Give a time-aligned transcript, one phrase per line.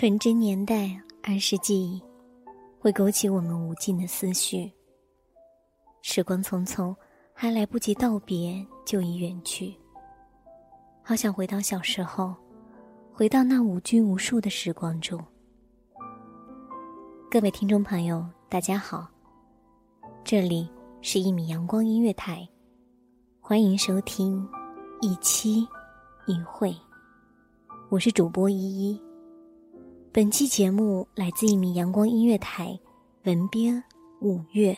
[0.00, 2.00] 纯真年代，儿时记忆，
[2.78, 4.72] 会勾起我们无尽的思绪。
[6.02, 6.94] 时光匆匆，
[7.34, 9.74] 还来不及道别，就已远去。
[11.02, 12.32] 好想回到小时候，
[13.12, 15.20] 回到那无拘无束的时光中。
[17.28, 19.08] 各位听众朋友，大家好，
[20.22, 20.70] 这里
[21.02, 22.48] 是一米阳光音乐台，
[23.40, 24.48] 欢迎收听
[25.00, 25.66] 一期
[26.28, 26.72] 一会，
[27.88, 29.07] 我是主播依依。
[30.18, 32.76] 本期节目来自一名阳光音乐台，
[33.22, 33.80] 文编
[34.20, 34.76] 五月。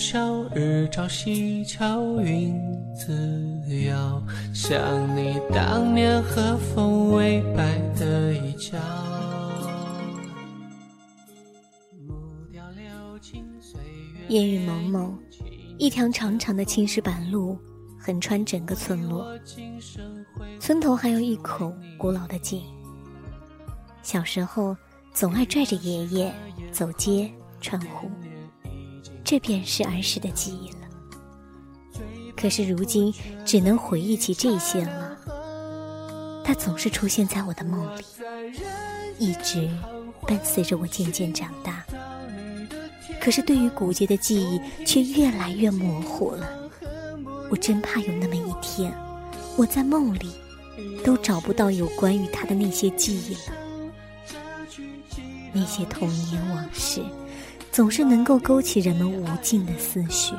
[0.00, 2.58] 晓，日照西桥，云
[2.96, 3.12] 自
[3.84, 4.22] 遥。
[4.54, 4.74] 想
[5.14, 8.78] 你当年和风微摆的衣角。
[14.30, 15.18] 烟雨蒙蒙，
[15.76, 17.58] 一条长长的青石板路
[17.98, 19.38] 横穿整个村落。
[20.58, 22.62] 村头还有一口古老的井。
[24.02, 24.74] 小时候
[25.12, 26.34] 总爱拽着爷爷
[26.72, 28.10] 走街串户。
[29.24, 30.78] 这便是儿时的记忆了。
[32.36, 33.12] 可是如今
[33.44, 35.16] 只能回忆起这些了。
[36.42, 38.04] 它总是出现在我的梦里，
[39.18, 39.70] 一直
[40.26, 41.84] 伴随着我渐渐长大。
[43.20, 46.48] 可是对于古街的记忆却越来越模糊了。
[47.50, 48.92] 我真怕有那么一天，
[49.56, 50.32] 我在梦里
[51.04, 53.56] 都找不到有关于他的那些记忆了。
[55.52, 57.02] 那些童年往事。
[57.72, 60.34] 总是能够勾起人们无尽的思绪。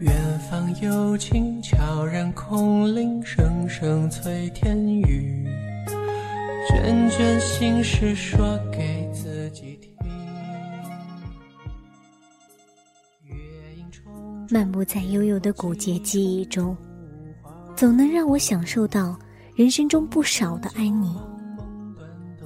[0.00, 0.14] 远
[0.48, 5.44] 方有琴悄然空灵，声声催天雨。
[6.68, 8.97] 卷卷心事说给。
[14.50, 16.74] 漫步在悠悠的古街记忆中，
[17.76, 19.18] 总能让我享受到
[19.54, 21.14] 人生中不少的安宁。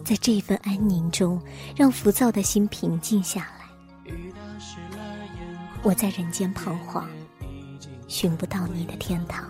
[0.05, 1.41] 在这份安宁中，
[1.77, 4.13] 让浮躁的心平静下来。
[5.85, 7.09] 我在人间彷徨，
[8.09, 9.49] 寻不到你的天堂。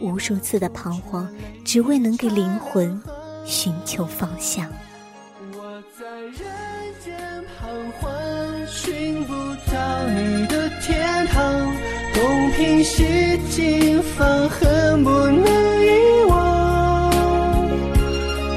[0.00, 1.28] 无数次的彷徨，
[1.66, 2.98] 只为能给灵魂
[3.44, 4.70] 寻求方向。
[13.54, 15.44] 西凑，放恨不能
[15.86, 17.12] 遗忘。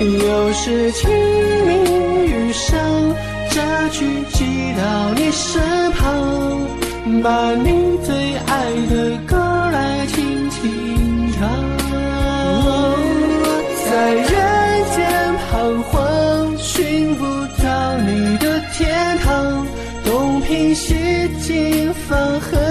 [0.01, 1.07] 又是清
[1.67, 2.79] 明雨上，
[3.51, 5.61] 扎去寄到你身
[5.91, 6.01] 旁，
[7.21, 9.37] 把你最爱的歌
[9.71, 11.47] 来轻轻唱。
[13.85, 14.25] 在人
[14.95, 14.97] 间
[15.51, 17.23] 彷徨，寻不
[17.61, 19.63] 到你的天堂，
[20.03, 20.95] 东拼西
[21.39, 22.66] 凑，放恨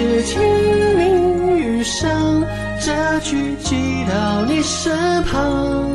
[0.00, 0.40] 是清
[0.96, 2.10] 明雨上。
[2.82, 3.76] 这曲寄
[4.10, 5.90] 到你身旁，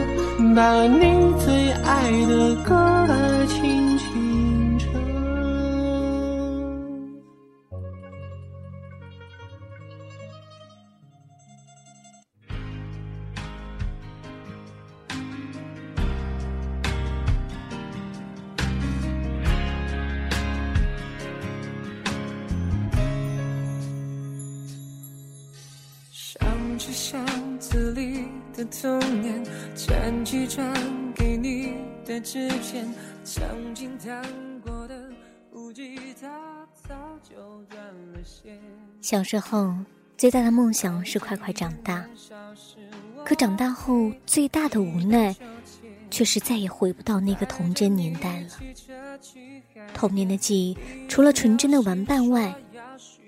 [0.56, 2.76] 把你最爱的歌
[27.06, 27.24] 箱
[27.60, 29.44] 子里的童年，
[29.76, 30.74] 捡起传
[31.14, 32.92] 给你的纸片，
[33.24, 34.26] 曾经弹
[34.62, 35.12] 过的
[35.54, 37.36] 木吉他早就
[37.70, 37.80] 断
[38.12, 38.60] 了线。
[39.02, 39.72] 小时候
[40.18, 42.04] 最大的梦想是快快长大，
[43.24, 45.36] 可长大后最大的无奈，
[46.10, 48.48] 却是再也回不到那个童真年代了。
[49.94, 50.76] 童年的记忆，
[51.08, 52.56] 除了纯真的玩伴外，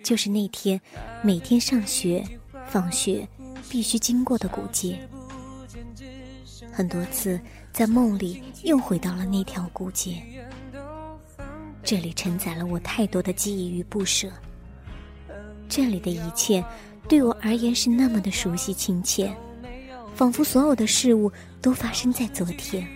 [0.04, 0.82] 就是那天
[1.22, 2.26] 每天上学、
[2.66, 3.28] 放学。
[3.70, 5.00] 必须经过的古街，
[6.72, 7.40] 很多次
[7.72, 10.22] 在梦里又回到了那条古街。
[11.84, 14.30] 这里承载了我太多的记忆与不舍。
[15.70, 16.64] 这里的一切
[17.08, 19.34] 对我而言是那么的熟悉亲切，
[20.16, 21.32] 仿佛所有的事物
[21.62, 22.88] 都发生在昨天。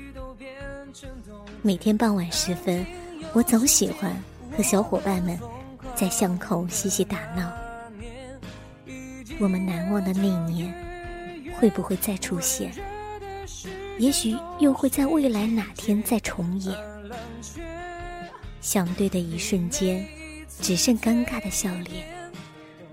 [1.62, 2.86] 每天傍晚时分，
[3.34, 4.12] 我总喜欢
[4.58, 5.40] 和小伙伴们
[5.96, 7.61] 在巷口嬉戏打闹。
[9.42, 10.72] 我们难忘的那年，
[11.60, 12.72] 会不会再出现？
[13.98, 16.78] 也许又会在未来哪天再重演。
[18.62, 20.08] 相对的一瞬间，
[20.60, 22.06] 只剩尴尬的笑脸，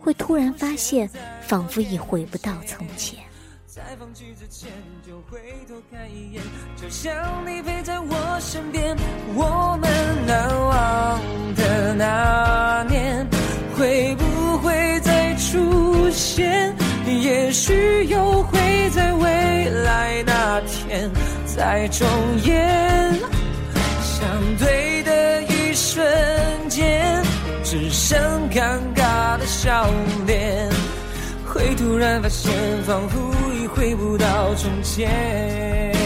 [0.00, 1.06] 会突然发现，
[1.42, 3.18] 仿佛已回不到从前。
[3.66, 4.70] 在放弃之前，
[5.06, 6.42] 就回头看一眼，
[6.80, 7.12] 就像
[7.46, 8.96] 你陪在我身边。
[9.36, 11.20] 我们难忘
[11.54, 13.26] 的那年，
[13.76, 14.97] 会不会
[15.50, 16.74] 出现？
[17.06, 21.10] 也许又会在未来那天
[21.46, 22.06] 再重
[22.44, 23.14] 演。
[24.02, 24.28] 相
[24.58, 26.04] 对的一瞬
[26.68, 27.22] 间，
[27.64, 28.18] 只剩
[28.50, 29.88] 尴尬的笑
[30.26, 30.68] 脸。
[31.46, 32.52] 会突然发现，
[32.86, 33.18] 仿佛
[33.54, 35.97] 已回不到从前。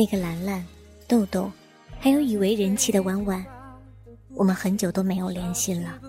[0.00, 0.66] 那个兰兰、
[1.06, 1.52] 豆豆，
[1.98, 3.44] 还有以为人气的婉婉，
[4.34, 6.00] 我们很久都没有联系了。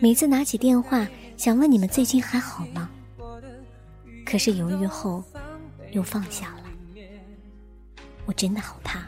[0.00, 1.06] 每次拿起电话，
[1.36, 2.88] 想问你们最近还好吗？
[4.24, 5.22] 可是犹豫后，
[5.92, 6.62] 又放下了。
[8.24, 9.00] 我真的好怕，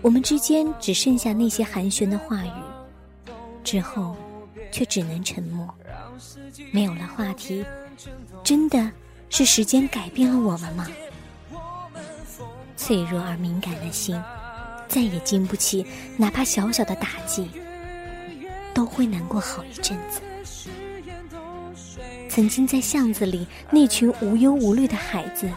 [0.00, 2.50] 我们之间只剩下那些寒暄的话语，
[3.62, 4.16] 之后
[4.70, 5.68] 却只能沉默，
[6.70, 7.62] 没有了话题。
[8.42, 8.90] 真的
[9.28, 10.88] 是时间改变了我们吗？
[12.84, 14.20] 脆弱而敏感的心，
[14.88, 15.86] 再也经不起
[16.16, 17.48] 哪怕小小的打击，
[18.74, 20.20] 都会难过好一阵子。
[22.28, 25.48] 曾经在巷子里那群无忧无虑的孩子，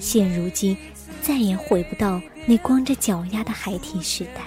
[0.00, 0.74] 现如今
[1.20, 4.40] 再也回不到那光着脚丫的孩提时代。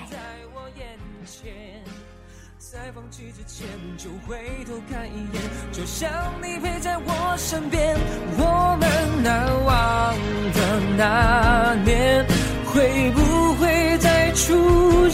[3.97, 6.09] 就回头看一眼，就像
[6.41, 7.95] 你陪在我身边。
[8.37, 9.34] 我们那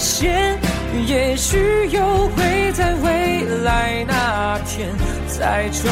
[0.02, 0.60] 现？
[1.08, 1.58] 也许
[1.92, 4.90] 又会在未来那天
[5.28, 5.90] 再重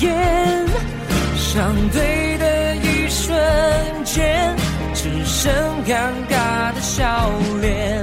[0.00, 0.66] 演，
[1.36, 3.32] 相对的一瞬
[4.04, 4.52] 间，
[4.92, 5.52] 只剩
[5.86, 7.30] 尴尬的笑
[7.60, 8.02] 脸，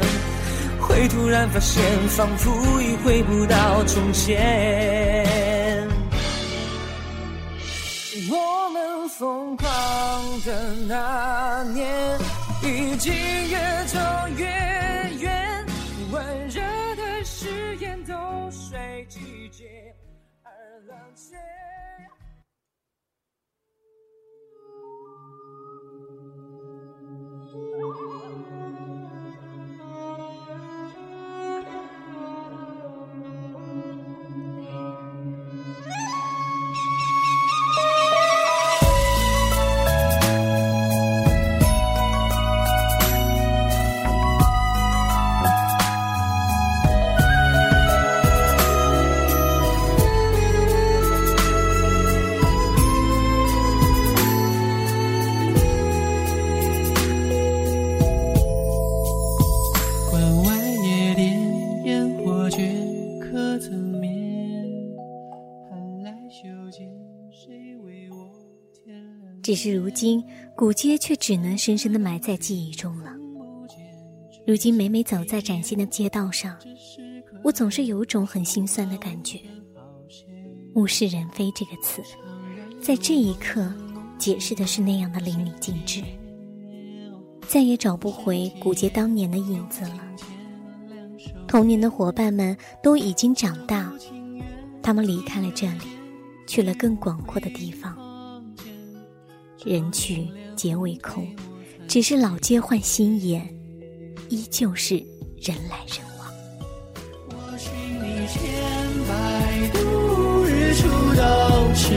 [0.80, 5.88] 会突然发现，仿佛已回不到从前。
[8.30, 9.68] 我们疯狂
[10.46, 12.18] 的那年，
[12.64, 14.00] 已经越走
[14.38, 14.39] 越
[20.44, 21.36] 而冷却。
[69.50, 70.24] 只是如今，
[70.56, 73.12] 古街却只能深深的埋在记忆中了。
[74.46, 76.56] 如今每每走在崭新的街道上，
[77.44, 79.40] 我总是有种很心酸的感觉。
[80.76, 82.00] 物是人非这个词，
[82.80, 83.74] 在这一刻
[84.20, 86.04] 解释的是那样的淋漓尽致，
[87.48, 90.00] 再也找不回古街当年的影子了。
[91.48, 93.92] 童年的伙伴们都已经长大，
[94.84, 95.88] 他们离开了这里，
[96.46, 97.98] 去了更广阔的地方。
[99.66, 101.28] 人去皆为空，
[101.88, 103.46] 只是老街换新颜，
[104.30, 104.96] 依旧是
[105.42, 106.32] 人来人往。
[107.28, 108.40] 我寻你千
[109.08, 109.14] 百
[109.74, 109.80] 度，
[110.46, 111.94] 日出到迟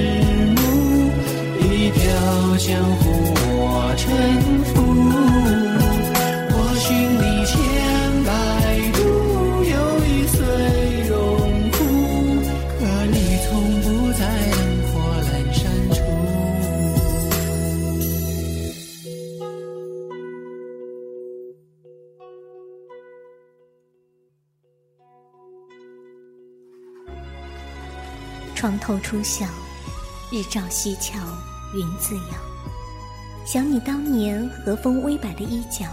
[0.56, 0.60] 暮，
[1.60, 2.02] 一条
[2.56, 3.02] 江湖
[3.54, 4.51] 我沉
[28.62, 29.44] 床头初晓，
[30.30, 31.18] 日照西桥
[31.74, 32.34] 云自摇。
[33.44, 35.84] 想你当年和风微摆的衣角，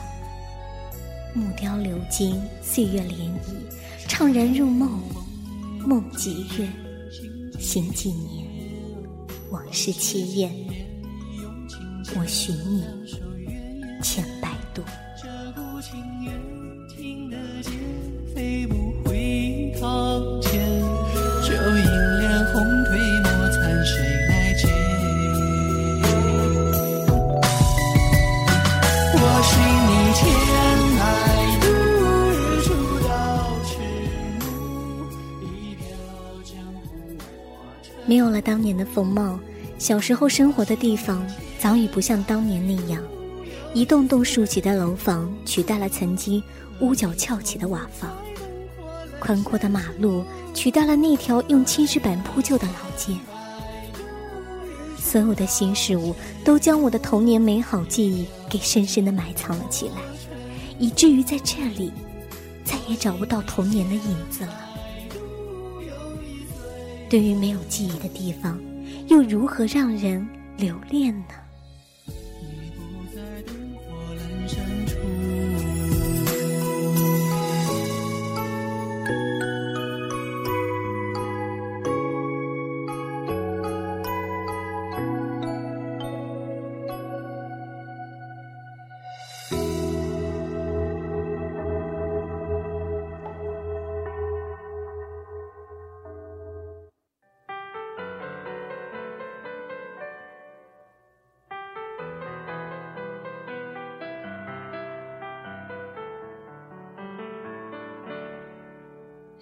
[1.33, 5.01] 木雕流金，岁月涟漪，怅然入梦，
[5.79, 6.69] 梦几月，
[7.59, 8.47] 醒几年，
[9.49, 10.53] 往事凄艳。
[12.15, 12.85] 我寻你
[14.03, 14.83] 千百度。
[15.19, 16.31] 这股情缘
[16.87, 17.73] 听得见，
[18.35, 18.88] 飞不
[38.09, 39.39] 没有了当年的风貌，
[39.77, 41.23] 小时候生活的地方
[41.59, 42.99] 早已不像当年那样，
[43.71, 46.41] 一栋栋竖起的楼房取代了曾经
[46.81, 48.11] 屋角翘起的瓦房，
[49.19, 50.25] 宽阔的马路
[50.55, 53.13] 取代了那条用青石板铺就的老街。
[54.97, 60.01] 所有的新事物都将我的童年美好记忆给深深的埋藏了起来，
[60.79, 61.91] 以至于在这里
[62.65, 64.68] 再也找不到童年的影子了。
[67.09, 68.59] 对于没有记忆的地方，
[69.07, 70.25] 又如何让人
[70.57, 71.48] 留恋呢？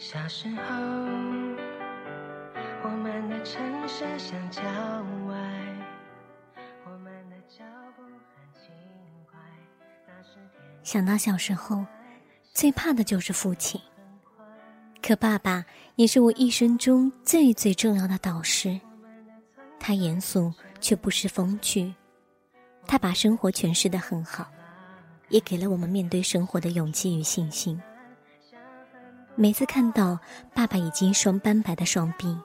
[0.10, 0.64] 小时候，
[2.82, 4.62] 我们的城市像郊
[5.28, 5.36] 外，
[6.86, 7.66] 我们的脚
[7.98, 8.72] 步很轻
[9.30, 9.38] 快。
[10.08, 10.38] 那是
[10.82, 11.86] 想到小时候，
[12.54, 13.82] 最怕的就是父亲。
[15.06, 15.66] 可爸爸
[15.98, 18.80] 也是我一生中最最重要的导师。
[19.78, 21.94] 他严肃却不失风趣，
[22.86, 24.50] 他把生活诠释得很好，
[25.28, 27.78] 也给了我们面对生活的勇气与信心。
[29.40, 30.18] 每次看到
[30.52, 32.36] 爸爸已经双斑白的双臂，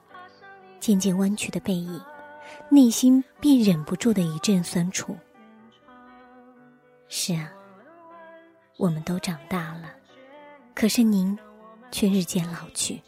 [0.78, 1.98] 渐渐弯曲的背影，
[2.68, 5.16] 内心便忍不住的一阵酸楚。
[7.08, 7.50] 是啊，
[8.76, 9.90] 我们都长大了，
[10.74, 11.36] 可是您
[11.90, 13.00] 却日渐老去。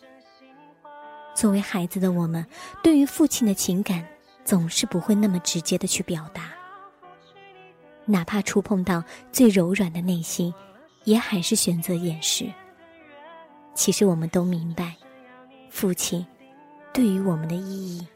[1.35, 2.45] 作为孩子的我们，
[2.83, 4.03] 对于父亲的情感
[4.47, 6.55] 总是不会那么直接的去表达，
[8.07, 10.55] 哪怕触碰到最柔软的内心，
[11.05, 12.51] 也还是选择掩饰。
[13.75, 14.97] 其实我们都明白，
[15.69, 16.25] 父亲
[16.93, 18.09] 对于我们的意义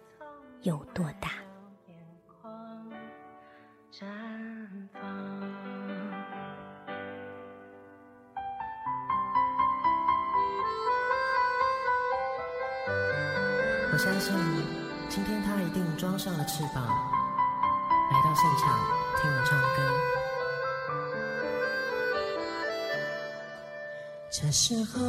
[0.63, 1.31] 有多大。
[13.91, 14.33] 我相信，
[15.09, 18.79] 今天他一定装上了翅膀，来到现场
[19.21, 20.18] 听我唱歌。
[24.41, 25.01] 这时候，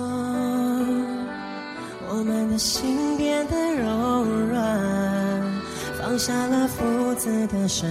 [2.07, 5.62] 我们的心变得柔软，
[6.01, 7.88] 放下了父子的身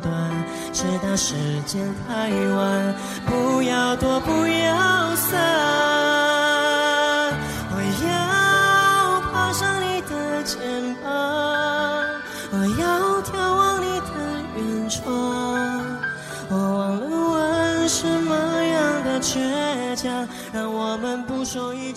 [0.00, 0.10] 段，
[0.72, 1.34] 直到时
[1.66, 2.94] 间太晚，
[3.26, 5.99] 不要躲，不要散。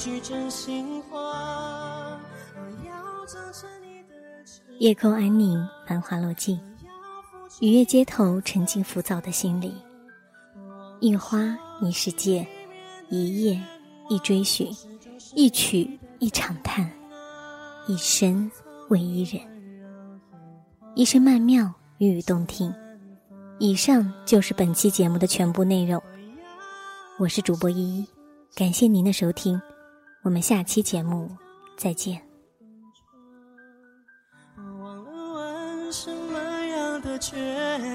[0.04, 2.20] 句真心话。
[4.80, 6.60] 夜空安宁，繁华落尽，
[7.62, 9.74] 雨夜街头，沉静浮躁的心里。
[11.00, 12.46] 一花一世界，
[13.08, 13.58] 一夜
[14.10, 14.70] 一追寻，
[15.36, 16.92] 一曲一长叹，
[17.88, 18.52] 一生
[18.90, 19.42] 为一人。
[20.96, 22.74] 一声曼妙，语语动听。
[23.58, 26.02] 以上就是本期节目的全部内容。
[27.18, 28.06] 我是主播依依，
[28.54, 29.62] 感谢您的收听，
[30.24, 31.30] 我们下期节目
[31.78, 32.22] 再见。
[34.56, 37.34] 我忘了问什么样的倔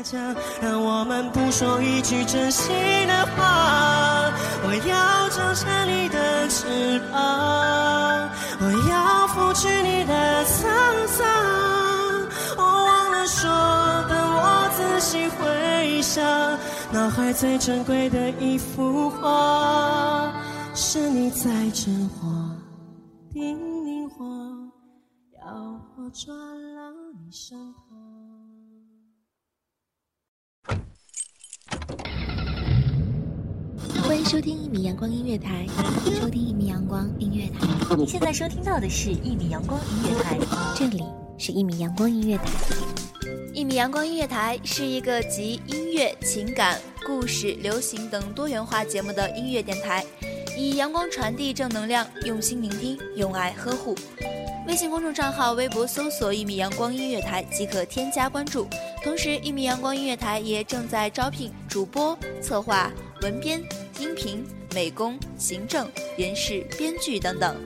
[0.05, 2.69] 强，让我们不说一句真心
[3.07, 4.31] 的话。
[4.63, 8.29] 我要长成你的翅膀，
[8.61, 11.27] 我要拂去你的沧桑。
[12.59, 13.49] 我忘了说，
[14.07, 16.23] 等我仔细回想。
[16.93, 20.33] 脑海最珍贵的一幅画，
[20.81, 22.57] 是你在真话
[23.33, 24.71] 叮咛我，
[25.37, 25.53] 要
[25.97, 27.83] 我抓牢你身旁。
[34.05, 35.67] 欢迎收听一米阳光音乐台，
[36.21, 37.97] 收听一米阳光音乐台。
[37.97, 40.39] 你现在收听到的是一米阳光音乐台，
[40.77, 41.03] 这里
[41.37, 42.45] 是一米阳光音乐台。
[43.53, 50.07] 一米阳光音乐台是一个集音乐、情感、故事、流行等多元化节目的音乐电台，
[50.59, 53.97] 以阳光传递正能量，用心聆听，用爱呵护。
[54.67, 58.67] 微信公众账号、微博搜索“一米阳光音乐台”即可添加关注。
[59.05, 62.91] 同时，一米阳光音乐台也正在招聘主播、策划、
[63.23, 63.63] 文编、
[64.01, 64.45] 音频、
[64.75, 67.57] 美工、行政、人事、编剧等等。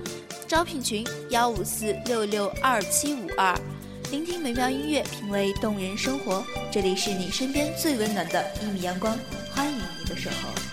[0.46, 3.59] 招聘群：幺五四六六二七五二。
[4.11, 6.44] 聆听美妙音乐，品味动人生活。
[6.70, 9.18] 这里是你身边最温暖的一米阳光，
[9.50, 10.71] 欢迎你的守候。